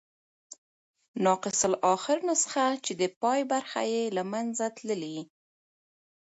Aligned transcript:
ناقص 1.25 1.59
الاخرنسخه، 1.69 2.65
چي 2.85 2.91
د 3.01 3.03
پای 3.21 3.39
برخي 3.51 3.87
ئې 3.93 4.03
له 4.17 4.23
منځه 4.33 4.65
تللي 4.77 5.09
يي. 5.15 5.23